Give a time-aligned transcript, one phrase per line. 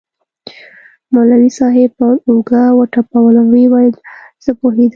[1.13, 3.93] مولوي صاحب پر اوږه وټپولوم ويې ويل
[4.43, 4.89] زه پوهېدم.